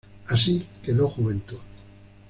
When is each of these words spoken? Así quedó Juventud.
Así 0.25 0.65
quedó 0.81 1.07
Juventud. 1.07 1.59